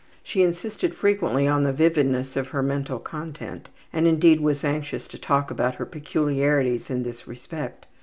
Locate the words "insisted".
0.41-0.95